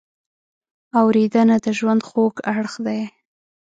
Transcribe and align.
اورېدنه 0.99 1.55
د 1.65 1.67
ژوند 1.77 2.01
خوږ 2.07 2.35
اړخ 2.55 2.73
دی. 2.85 3.01